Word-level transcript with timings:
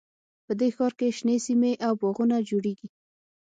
په 0.45 0.51
دې 0.59 0.69
ښار 0.75 0.93
کې 0.99 1.15
شنې 1.17 1.37
سیمې 1.45 1.73
او 1.87 1.93
باغونه 2.01 2.37
جوړیږي 2.49 2.87